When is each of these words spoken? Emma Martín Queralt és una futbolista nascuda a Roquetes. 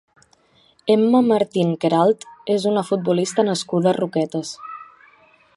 Emma 0.93 1.21
Martín 1.31 1.69
Queralt 1.85 2.27
és 2.55 2.67
una 2.73 2.87
futbolista 2.89 3.49
nascuda 3.53 3.93
a 3.93 3.97
Roquetes. 4.03 4.59